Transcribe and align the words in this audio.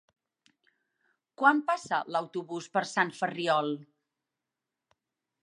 Quan 1.41 1.61
passa 1.67 1.99
l'autobús 2.15 2.71
per 2.79 2.85
Sant 2.93 3.13
Ferriol? 3.19 3.71